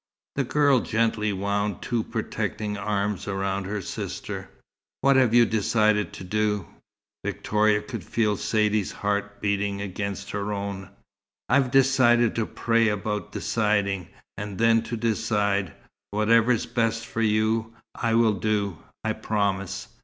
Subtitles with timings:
[0.35, 4.49] The girl gently wound two protecting arms round her sister.
[5.01, 6.65] "What have you decided to do?"
[7.23, 10.89] Victoria could feel Saidee's heart beating against her own.
[11.49, 14.07] "I've decided to pray about deciding,
[14.39, 15.71] and then to decide.
[16.09, 19.87] Whatever's best for you, I will do, I promise."